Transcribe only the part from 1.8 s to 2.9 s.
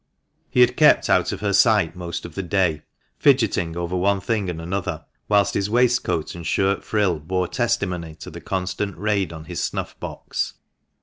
most of the day,